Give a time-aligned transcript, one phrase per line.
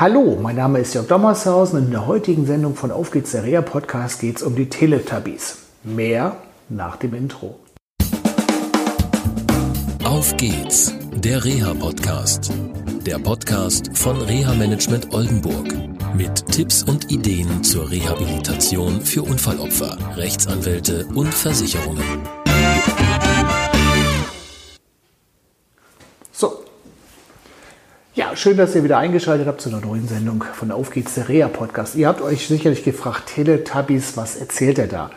[0.00, 3.44] Hallo, mein Name ist Jörg Dommershausen und in der heutigen Sendung von Auf geht's der
[3.44, 5.58] Reha Podcast geht es um die Teletubbies.
[5.84, 6.36] Mehr
[6.70, 7.60] nach dem Intro.
[10.02, 12.50] Auf geht's, der Reha Podcast.
[13.04, 15.68] Der Podcast von Reha Management Oldenburg.
[16.16, 22.39] Mit Tipps und Ideen zur Rehabilitation für Unfallopfer, Rechtsanwälte und Versicherungen.
[28.30, 31.28] Ja, schön, dass ihr wieder eingeschaltet habt zu einer neuen Sendung von Auf geht's der
[31.28, 31.96] Reha Podcast.
[31.96, 35.10] Ihr habt euch sicherlich gefragt, Teletubbies, was erzählt er da?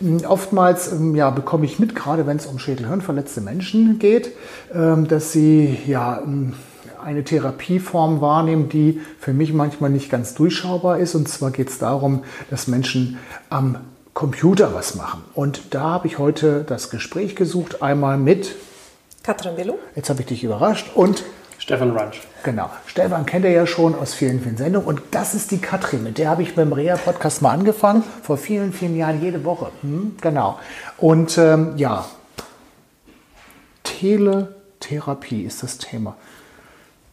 [0.00, 4.32] Hm, oftmals ähm, ja, bekomme ich mit, gerade wenn es um schädelhirnverletzte Menschen geht,
[4.74, 6.54] ähm, dass sie ja hm,
[7.00, 11.14] eine Therapieform wahrnehmen, die für mich manchmal nicht ganz durchschaubar ist.
[11.14, 13.18] Und zwar geht es darum, dass Menschen
[13.50, 13.76] am
[14.14, 15.22] Computer was machen.
[15.32, 18.56] Und da habe ich heute das Gespräch gesucht, einmal mit
[19.22, 19.78] Katrin Bello.
[19.94, 21.22] Jetzt habe ich dich überrascht und
[21.68, 22.22] Stefan Runch.
[22.44, 22.70] Genau.
[22.86, 24.88] Stefan kennt ihr ja schon aus vielen, vielen Sendungen.
[24.88, 26.02] Und das ist die Katrin.
[26.02, 28.02] Mit der habe ich beim Rea-Podcast mal angefangen.
[28.22, 29.70] Vor vielen, vielen Jahren, jede Woche.
[29.82, 30.58] Hm, genau.
[30.96, 32.06] Und ähm, ja,
[33.82, 36.16] Teletherapie ist das Thema.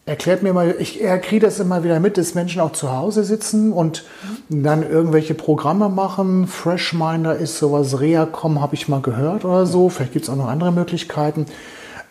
[0.06, 3.74] Erklärt mir mal, ich kriege das immer wieder mit, dass Menschen auch zu Hause sitzen
[3.74, 4.04] und
[4.48, 6.46] dann irgendwelche Programme machen.
[6.46, 9.90] Freshminder ist sowas, Reacom habe ich mal gehört oder so.
[9.90, 11.44] Vielleicht gibt es auch noch andere Möglichkeiten.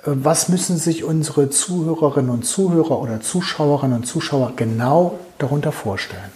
[0.08, 6.32] Was müssen sich unsere Zuhörerinnen und Zuhörer oder Zuschauerinnen und Zuschauer genau darunter vorstellen?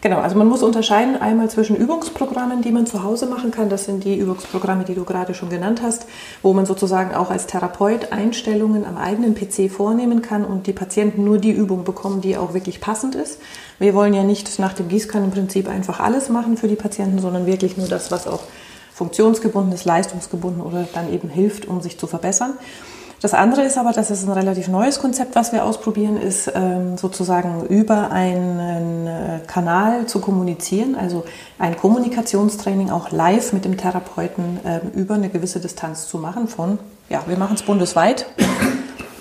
[0.00, 3.68] Genau, also man muss unterscheiden einmal zwischen Übungsprogrammen, die man zu Hause machen kann.
[3.68, 6.06] Das sind die Übungsprogramme, die du gerade schon genannt hast,
[6.42, 11.22] wo man sozusagen auch als Therapeut Einstellungen am eigenen PC vornehmen kann und die Patienten
[11.22, 13.40] nur die Übung bekommen, die auch wirklich passend ist.
[13.78, 17.76] Wir wollen ja nicht nach dem Gießkannenprinzip einfach alles machen für die Patienten, sondern wirklich
[17.76, 18.42] nur das, was auch
[18.98, 22.54] funktionsgebunden ist, leistungsgebunden oder dann eben hilft, um sich zu verbessern.
[23.20, 26.96] Das andere ist aber, das ist ein relativ neues Konzept, was wir ausprobieren, ist ähm,
[26.96, 31.24] sozusagen über einen äh, Kanal zu kommunizieren, also
[31.58, 36.78] ein Kommunikationstraining auch live mit dem Therapeuten ähm, über eine gewisse Distanz zu machen von,
[37.08, 38.26] ja, wir machen es bundesweit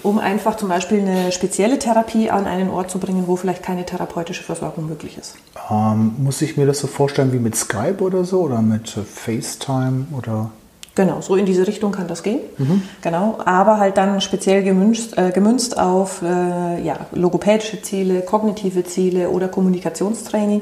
[0.07, 3.85] um einfach zum Beispiel eine spezielle Therapie an einen Ort zu bringen, wo vielleicht keine
[3.85, 5.35] therapeutische Versorgung möglich ist.
[5.69, 9.01] Ähm, muss ich mir das so vorstellen wie mit Skype oder so oder mit äh,
[9.01, 10.51] FaceTime oder?
[10.97, 12.39] Genau, so in diese Richtung kann das gehen.
[12.57, 12.81] Mhm.
[13.03, 19.29] Genau, aber halt dann speziell gemünzt, äh, gemünzt auf äh, ja, logopädische Ziele, kognitive Ziele
[19.29, 20.61] oder Kommunikationstraining.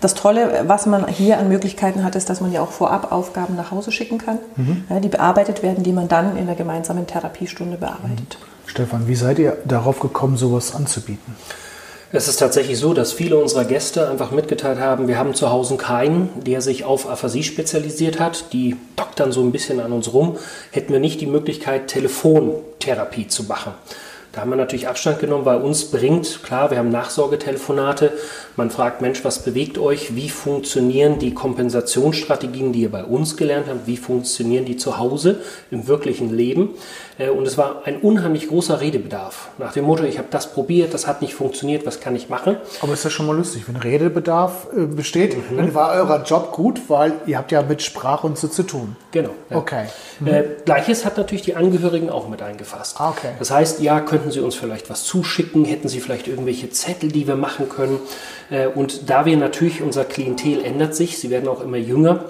[0.00, 3.54] Das Tolle, was man hier an Möglichkeiten hat, ist, dass man ja auch vorab Aufgaben
[3.54, 4.84] nach Hause schicken kann, mhm.
[4.90, 8.38] ja, die bearbeitet werden, die man dann in der gemeinsamen Therapiestunde bearbeitet.
[8.40, 8.68] Mhm.
[8.68, 11.36] Stefan, wie seid ihr darauf gekommen, sowas anzubieten?
[12.12, 15.76] Es ist tatsächlich so, dass viele unserer Gäste einfach mitgeteilt haben, wir haben zu Hause
[15.76, 18.52] keinen, der sich auf Aphasie spezialisiert hat.
[18.52, 20.38] Die doktern so ein bisschen an uns rum.
[20.70, 23.74] Hätten wir nicht die Möglichkeit, Telefontherapie zu machen.
[24.30, 28.12] Da haben wir natürlich Abstand genommen, weil uns bringt, klar, wir haben Nachsorgetelefonate,
[28.56, 30.16] man fragt, Mensch, was bewegt euch?
[30.16, 33.86] Wie funktionieren die Kompensationsstrategien, die ihr bei uns gelernt habt?
[33.86, 35.40] Wie funktionieren die zu Hause
[35.70, 36.70] im wirklichen Leben?
[37.18, 39.48] Äh, und es war ein unheimlich großer Redebedarf.
[39.58, 42.56] Nach dem Motto, ich habe das probiert, das hat nicht funktioniert, was kann ich machen?
[42.80, 45.56] Aber ist ja schon mal lustig, wenn Redebedarf äh, besteht, mhm.
[45.56, 48.96] dann war euer Job gut, weil ihr habt ja mit Sprache und so zu tun.
[49.12, 49.30] Genau.
[49.50, 49.56] Ja.
[49.56, 49.86] Okay.
[50.20, 50.26] Mhm.
[50.26, 53.00] Äh, Gleiches hat natürlich die Angehörigen auch mit eingefasst.
[53.00, 53.30] Ah, okay.
[53.38, 55.64] Das heißt, ja, könnten Sie uns vielleicht was zuschicken?
[55.64, 57.98] Hätten Sie vielleicht irgendwelche Zettel, die wir machen können?
[58.50, 62.24] Äh, und da wir natürlich, unser Klientel ändert sich, sie werden auch immer jünger.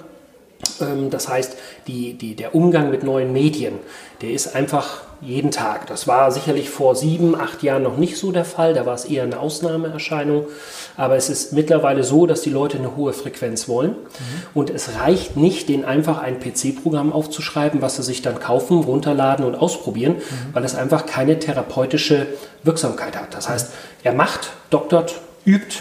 [0.81, 1.57] Ähm, das heißt,
[1.87, 3.75] die, die, der Umgang mit neuen Medien,
[4.21, 5.87] der ist einfach jeden Tag.
[5.87, 8.73] Das war sicherlich vor sieben, acht Jahren noch nicht so der Fall.
[8.73, 10.45] Da war es eher eine Ausnahmeerscheinung.
[10.95, 13.91] Aber es ist mittlerweile so, dass die Leute eine hohe Frequenz wollen.
[13.91, 13.95] Mhm.
[14.53, 19.45] Und es reicht nicht, den einfach ein PC-Programm aufzuschreiben, was sie sich dann kaufen, runterladen
[19.45, 20.53] und ausprobieren, mhm.
[20.53, 22.27] weil es einfach keine therapeutische
[22.63, 23.33] Wirksamkeit hat.
[23.33, 23.71] Das heißt,
[24.03, 25.77] er macht, doktert, übt,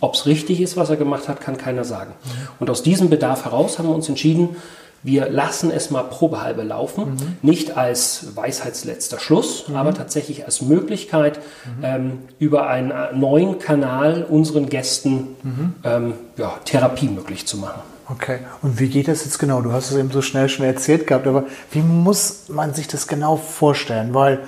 [0.00, 2.12] ob es richtig ist, was er gemacht hat, kann keiner sagen.
[2.58, 4.56] Und aus diesem Bedarf heraus haben wir uns entschieden,
[5.02, 7.36] wir lassen es mal probehalbe laufen, mhm.
[7.42, 9.76] nicht als Weisheitsletzter Schluss, mhm.
[9.76, 11.84] aber tatsächlich als Möglichkeit, mhm.
[11.84, 15.74] ähm, über einen neuen Kanal unseren Gästen mhm.
[15.84, 17.80] ähm, ja, Therapie möglich zu machen.
[18.08, 19.62] Okay, und wie geht das jetzt genau?
[19.62, 23.06] Du hast es eben so schnell schon erzählt gehabt, aber wie muss man sich das
[23.06, 24.12] genau vorstellen?
[24.14, 24.40] Weil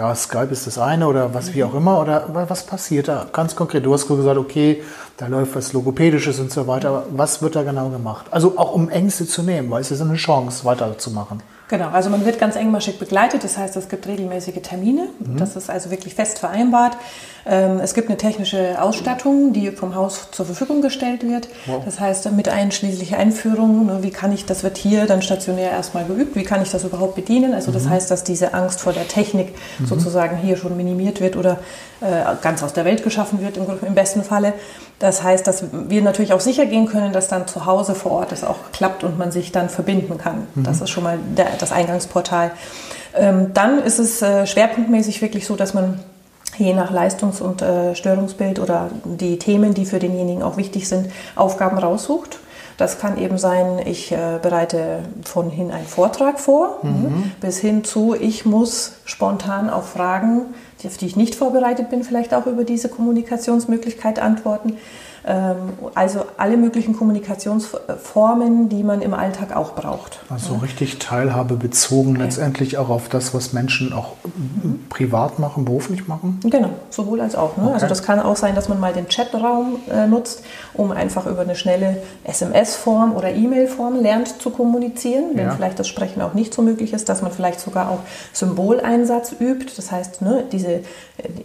[0.00, 3.54] ja, Skype ist das eine oder was wie auch immer oder was passiert da ganz
[3.54, 3.84] konkret?
[3.84, 4.82] Du hast gesagt, okay,
[5.18, 8.24] da läuft was Logopädisches und so weiter, aber was wird da genau gemacht?
[8.30, 11.42] Also auch um Ängste zu nehmen, weil es ist eine Chance, weiterzumachen.
[11.70, 15.36] Genau, also man wird ganz engmaschig begleitet, das heißt, es gibt regelmäßige Termine, mhm.
[15.36, 16.96] das ist also wirklich fest vereinbart.
[17.46, 21.48] Ähm, es gibt eine technische Ausstattung, die vom Haus zur Verfügung gestellt wird.
[21.66, 21.82] Wow.
[21.84, 26.04] Das heißt, mit einschließlicher Einführung, ne, wie kann ich, das wird hier dann stationär erstmal
[26.04, 27.54] geübt, wie kann ich das überhaupt bedienen?
[27.54, 27.90] Also das mhm.
[27.90, 29.86] heißt, dass diese Angst vor der Technik mhm.
[29.86, 31.60] sozusagen hier schon minimiert wird oder
[32.00, 34.54] äh, ganz aus der Welt geschaffen wird im, besten Falle.
[34.98, 38.32] Das heißt, dass wir natürlich auch sicher gehen können, dass dann zu Hause vor Ort
[38.32, 40.46] es auch klappt und man sich dann verbinden kann.
[40.54, 40.64] Mhm.
[40.64, 42.52] Das ist schon mal der, das Eingangsportal.
[43.14, 46.00] Ähm, dann ist es äh, schwerpunktmäßig wirklich so, dass man
[46.58, 51.10] je nach Leistungs- und äh, Störungsbild oder die Themen, die für denjenigen auch wichtig sind,
[51.36, 52.38] Aufgaben raussucht.
[52.76, 57.32] Das kann eben sein, ich äh, bereite von hin einen Vortrag vor, mhm.
[57.40, 60.46] bis hin zu, ich muss spontan auf Fragen,
[60.86, 64.78] auf die ich nicht vorbereitet bin, vielleicht auch über diese Kommunikationsmöglichkeit antworten.
[65.26, 65.56] Ähm,
[65.94, 70.20] also alle möglichen Kommunikationsformen, die man im Alltag auch braucht.
[70.30, 72.24] Also richtig teilhabebezogen okay.
[72.24, 74.86] letztendlich auch auf das, was Menschen auch mhm.
[74.88, 76.40] privat machen, beruflich machen?
[76.44, 77.56] Genau, sowohl als auch.
[77.56, 77.64] Ne?
[77.64, 77.74] Okay.
[77.74, 80.42] Also das kann auch sein, dass man mal den Chatraum äh, nutzt,
[80.74, 85.52] um einfach über eine schnelle SMS-Form oder E-Mail-Form lernt zu kommunizieren, wenn ja.
[85.52, 88.00] vielleicht das Sprechen auch nicht so möglich ist, dass man vielleicht sogar auch
[88.32, 89.72] Symboleinsatz übt.
[89.76, 90.82] Das heißt, ne, diese äh,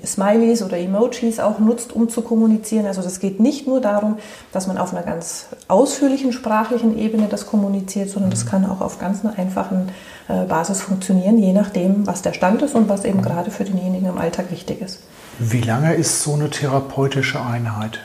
[0.06, 2.86] Smileys oder Emojis auch nutzt, um zu kommunizieren.
[2.86, 4.18] Also das geht nicht nur darum,
[4.52, 9.00] dass man auf einer ganz ausführlichen sprachlichen Ebene das kommuniziert, sondern das kann auch auf
[9.00, 9.90] ganz einer einfachen
[10.28, 14.10] äh, Basis funktionieren, je nachdem, was der Stand ist und was eben gerade für denjenigen
[14.10, 15.00] im Alltag wichtig ist.
[15.40, 18.00] Wie lange ist so eine therapeutische Einheit?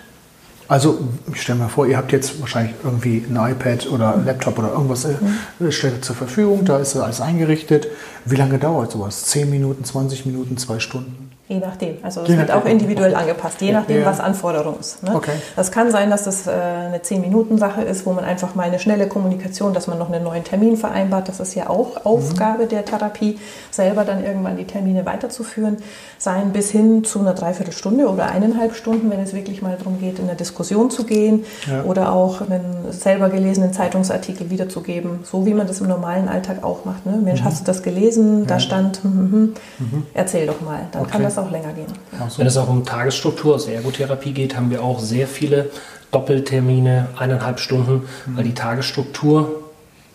[0.70, 1.00] Also
[1.32, 4.70] ich stelle mir vor, ihr habt jetzt wahrscheinlich irgendwie ein iPad oder ein Laptop oder
[4.70, 5.16] irgendwas äh,
[5.58, 5.72] mhm.
[5.72, 7.88] stellt zur Verfügung, da ist alles eingerichtet.
[8.24, 9.24] Wie lange dauert sowas?
[9.26, 11.29] 10 Minuten, 20 Minuten, zwei Stunden?
[11.50, 11.97] Je nachdem.
[12.02, 14.06] Also es wird auch individuell angepasst, je nachdem, ja.
[14.06, 15.02] was Anforderung ist.
[15.02, 15.12] Ne?
[15.12, 15.32] Okay.
[15.56, 19.08] Das kann sein, dass das äh, eine 10-Minuten-Sache ist, wo man einfach mal eine schnelle
[19.08, 21.29] Kommunikation, dass man noch einen neuen Termin vereinbart.
[21.29, 22.69] Das ist ja auch Aufgabe mhm.
[22.69, 23.41] der Therapie,
[23.73, 25.79] selber dann irgendwann die Termine weiterzuführen.
[26.19, 30.20] Sein bis hin zu einer Dreiviertelstunde oder eineinhalb Stunden, wenn es wirklich mal darum geht,
[30.20, 31.82] in eine Diskussion zu gehen ja.
[31.82, 36.85] oder auch einen selber gelesenen Zeitungsartikel wiederzugeben, so wie man das im normalen Alltag auch
[36.85, 37.06] macht.
[37.06, 37.19] Ne?
[37.20, 37.47] Mensch, mhm.
[37.47, 38.47] hast du das gelesen?
[38.47, 39.55] Da stand, hm, hm, hm.
[39.79, 40.06] Mhm.
[40.14, 40.87] erzähl doch mal.
[40.93, 41.11] Dann okay.
[41.11, 41.92] kann das auch länger gehen.
[42.12, 42.28] Ja.
[42.37, 45.70] Wenn es auch um Tagesstruktur, also Ergotherapie geht, haben wir auch sehr viele
[46.10, 48.37] Doppeltermine, eineinhalb Stunden, mhm.
[48.37, 49.62] weil die Tagesstruktur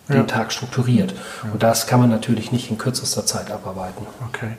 [0.09, 0.23] den ja.
[0.23, 1.13] Tag strukturiert.
[1.43, 1.51] Ja.
[1.51, 4.05] Und das kann man natürlich nicht in kürzester Zeit abarbeiten.
[4.29, 4.51] Okay.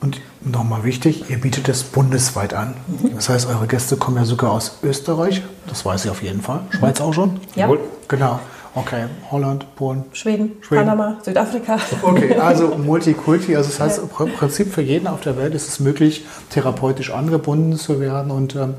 [0.00, 2.74] Und nochmal wichtig, ihr bietet es bundesweit an.
[2.86, 3.14] Mhm.
[3.14, 6.60] Das heißt, eure Gäste kommen ja sogar aus Österreich, das weiß ich auf jeden Fall.
[6.70, 7.40] Schweiz auch schon?
[7.54, 7.70] Ja.
[8.08, 8.40] Genau.
[8.74, 10.04] Okay, Holland, Polen.
[10.12, 11.78] Schweden, Schweden, Panama, Südafrika.
[12.02, 15.80] Okay, also Multikulti, also das heißt im Prinzip für jeden auf der Welt ist es
[15.80, 18.74] möglich, therapeutisch angebunden zu werden und ähm,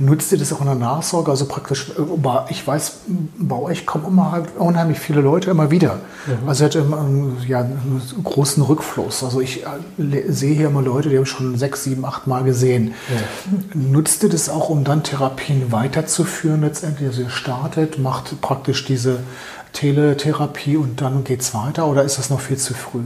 [0.00, 1.30] Nutzt ihr das auch in der Nachsorge?
[1.30, 1.90] Also praktisch,
[2.50, 2.98] ich weiß,
[3.36, 5.98] bei euch kommen immer unheimlich viele Leute immer wieder.
[6.26, 6.48] Mhm.
[6.48, 7.04] Also ihr habt immer
[7.46, 9.24] ja, einen großen Rückfluss.
[9.24, 12.94] Also ich äh, sehe hier immer Leute, die haben schon sechs, sieben, acht Mal gesehen.
[13.74, 13.92] Mhm.
[13.92, 17.08] Nutzt ihr das auch, um dann Therapien weiterzuführen letztendlich?
[17.08, 19.20] Also ihr startet, macht praktisch diese
[19.72, 23.02] Teletherapie und dann geht es weiter oder ist das noch viel zu früh?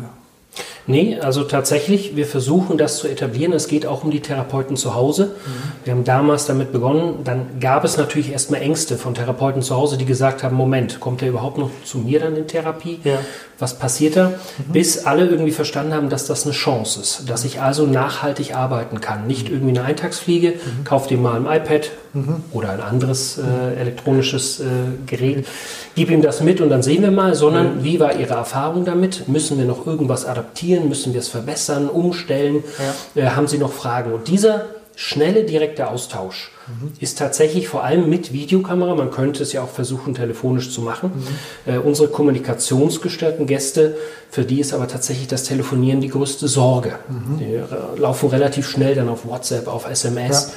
[0.87, 3.53] Nee, also tatsächlich, wir versuchen das zu etablieren.
[3.53, 5.27] Es geht auch um die Therapeuten zu Hause.
[5.27, 5.85] Mhm.
[5.85, 7.21] Wir haben damals damit begonnen.
[7.25, 11.23] Dann gab es natürlich erstmal Ängste von Therapeuten zu Hause, die gesagt haben, Moment, kommt
[11.23, 12.99] er überhaupt noch zu mir dann in Therapie?
[13.05, 13.19] Ja.
[13.59, 14.31] Was passiert da?
[14.31, 14.73] Mhm.
[14.73, 19.01] Bis alle irgendwie verstanden haben, dass das eine Chance ist, dass ich also nachhaltig arbeiten
[19.01, 19.29] kann.
[19.29, 19.55] Nicht mhm.
[19.55, 20.85] irgendwie eine Eintagsfliege, mhm.
[20.85, 22.43] kauf dir mal ein iPad mhm.
[22.51, 24.65] oder ein anderes äh, elektronisches äh,
[25.07, 25.47] Gerät,
[25.95, 27.85] gib ihm das mit und dann sehen wir mal, sondern mhm.
[27.85, 29.29] wie war Ihre Erfahrung damit?
[29.29, 30.72] Müssen wir noch irgendwas adaptieren?
[30.81, 32.65] Müssen wir es verbessern, umstellen?
[33.15, 33.23] Ja.
[33.23, 34.13] Äh, haben Sie noch Fragen?
[34.13, 36.93] Und dieser schnelle, direkte Austausch mhm.
[37.01, 41.13] ist tatsächlich vor allem mit Videokamera, man könnte es ja auch versuchen, telefonisch zu machen.
[41.67, 41.73] Mhm.
[41.73, 43.97] Äh, unsere kommunikationsgestörten Gäste,
[44.31, 46.99] für die ist aber tatsächlich das Telefonieren die größte Sorge.
[47.09, 47.39] Mhm.
[47.39, 50.49] Die äh, laufen relativ schnell dann auf WhatsApp, auf SMS.
[50.49, 50.53] Ja.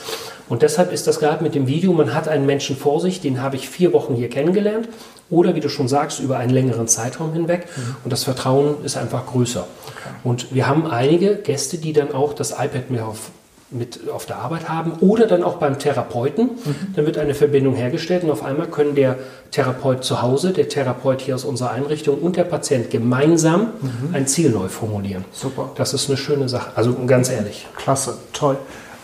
[0.48, 3.42] Und deshalb ist das gerade mit dem Video, man hat einen Menschen vor sich, den
[3.42, 4.88] habe ich vier Wochen hier kennengelernt
[5.30, 7.68] oder wie du schon sagst, über einen längeren Zeitraum hinweg.
[7.76, 7.96] Mhm.
[8.04, 9.66] Und das Vertrauen ist einfach größer.
[9.88, 10.16] Okay.
[10.24, 13.32] Und wir haben einige Gäste, die dann auch das iPad mehr auf
[13.72, 16.52] mit auf der Arbeit haben oder dann auch beim Therapeuten.
[16.64, 16.76] Mhm.
[16.96, 19.18] Dann wird eine Verbindung hergestellt und auf einmal können der
[19.52, 24.14] Therapeut zu Hause, der Therapeut hier aus unserer Einrichtung und der Patient gemeinsam mhm.
[24.14, 25.26] ein Ziel neu formulieren.
[25.32, 25.72] Super.
[25.76, 26.72] Das ist eine schöne Sache.
[26.76, 27.68] Also ganz ehrlich.
[27.76, 28.58] Klasse, toll.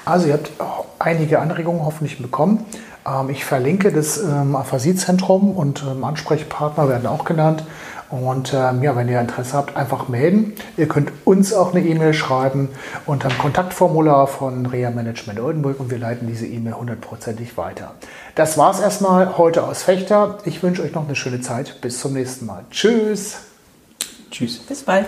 [0.05, 0.51] Also ihr habt
[0.99, 2.65] einige Anregungen hoffentlich bekommen.
[3.07, 7.63] Ähm, ich verlinke das ähm, Aphasiezentrum und ähm, Ansprechpartner werden auch genannt.
[8.09, 10.53] Und ähm, ja, wenn ihr Interesse habt, einfach melden.
[10.75, 12.67] Ihr könnt uns auch eine E-Mail schreiben
[13.05, 17.93] unter dem Kontaktformular von Rea Management Oldenburg und wir leiten diese E-Mail hundertprozentig weiter.
[18.35, 20.39] Das war es erstmal heute aus Fechter.
[20.43, 21.79] Ich wünsche euch noch eine schöne Zeit.
[21.79, 22.65] Bis zum nächsten Mal.
[22.69, 23.37] Tschüss.
[24.29, 24.59] Tschüss.
[24.59, 25.07] Bis bald.